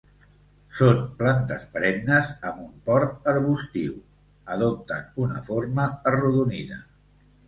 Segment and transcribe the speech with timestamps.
[0.75, 3.91] Són plantes perennes amb un port arbustiu,
[4.55, 6.79] adopten una forma arredonida.